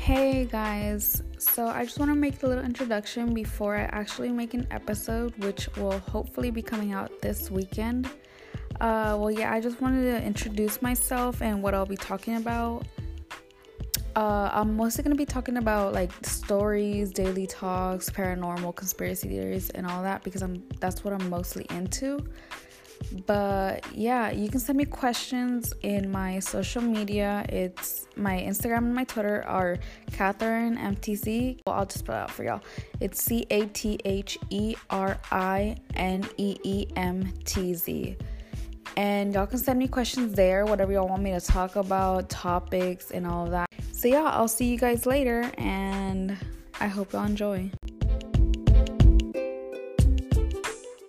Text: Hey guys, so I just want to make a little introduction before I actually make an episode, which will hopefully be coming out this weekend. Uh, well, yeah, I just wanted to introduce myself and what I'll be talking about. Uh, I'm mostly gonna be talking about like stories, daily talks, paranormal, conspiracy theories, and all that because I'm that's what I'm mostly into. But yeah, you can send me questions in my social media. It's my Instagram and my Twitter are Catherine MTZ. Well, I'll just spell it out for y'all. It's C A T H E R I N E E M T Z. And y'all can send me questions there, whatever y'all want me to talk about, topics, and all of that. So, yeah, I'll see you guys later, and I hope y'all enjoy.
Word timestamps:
Hey 0.00 0.46
guys, 0.46 1.22
so 1.36 1.66
I 1.66 1.84
just 1.84 1.98
want 1.98 2.10
to 2.10 2.14
make 2.14 2.42
a 2.42 2.46
little 2.46 2.64
introduction 2.64 3.34
before 3.34 3.76
I 3.76 3.82
actually 3.82 4.30
make 4.30 4.54
an 4.54 4.66
episode, 4.70 5.36
which 5.44 5.68
will 5.76 5.98
hopefully 5.98 6.50
be 6.50 6.62
coming 6.62 6.92
out 6.94 7.20
this 7.20 7.50
weekend. 7.50 8.06
Uh, 8.80 9.14
well, 9.20 9.30
yeah, 9.30 9.52
I 9.52 9.60
just 9.60 9.82
wanted 9.82 10.10
to 10.10 10.24
introduce 10.24 10.80
myself 10.80 11.42
and 11.42 11.62
what 11.62 11.74
I'll 11.74 11.84
be 11.84 11.98
talking 11.98 12.36
about. 12.36 12.86
Uh, 14.16 14.48
I'm 14.50 14.74
mostly 14.74 15.04
gonna 15.04 15.16
be 15.16 15.26
talking 15.26 15.58
about 15.58 15.92
like 15.92 16.10
stories, 16.24 17.12
daily 17.12 17.46
talks, 17.46 18.08
paranormal, 18.08 18.74
conspiracy 18.74 19.28
theories, 19.28 19.68
and 19.68 19.86
all 19.86 20.02
that 20.02 20.24
because 20.24 20.40
I'm 20.40 20.66
that's 20.80 21.04
what 21.04 21.12
I'm 21.12 21.28
mostly 21.28 21.66
into. 21.68 22.26
But 23.26 23.84
yeah, 23.94 24.30
you 24.30 24.48
can 24.48 24.60
send 24.60 24.78
me 24.78 24.84
questions 24.84 25.72
in 25.82 26.10
my 26.10 26.38
social 26.38 26.82
media. 26.82 27.44
It's 27.48 28.06
my 28.16 28.38
Instagram 28.38 28.78
and 28.78 28.94
my 28.94 29.04
Twitter 29.04 29.44
are 29.46 29.78
Catherine 30.12 30.76
MTZ. 30.76 31.60
Well, 31.66 31.76
I'll 31.76 31.86
just 31.86 32.00
spell 32.00 32.16
it 32.16 32.18
out 32.20 32.30
for 32.30 32.44
y'all. 32.44 32.60
It's 33.00 33.22
C 33.22 33.46
A 33.50 33.66
T 33.66 33.98
H 34.04 34.38
E 34.50 34.74
R 34.90 35.18
I 35.30 35.76
N 35.94 36.26
E 36.36 36.56
E 36.62 36.86
M 36.96 37.32
T 37.44 37.74
Z. 37.74 38.16
And 38.96 39.32
y'all 39.34 39.46
can 39.46 39.58
send 39.58 39.78
me 39.78 39.88
questions 39.88 40.34
there, 40.34 40.64
whatever 40.66 40.92
y'all 40.92 41.08
want 41.08 41.22
me 41.22 41.32
to 41.32 41.40
talk 41.40 41.76
about, 41.76 42.28
topics, 42.28 43.10
and 43.12 43.26
all 43.26 43.44
of 43.44 43.52
that. 43.52 43.68
So, 43.92 44.08
yeah, 44.08 44.24
I'll 44.24 44.48
see 44.48 44.66
you 44.66 44.78
guys 44.78 45.06
later, 45.06 45.50
and 45.58 46.36
I 46.80 46.88
hope 46.88 47.12
y'all 47.12 47.24
enjoy. 47.24 47.70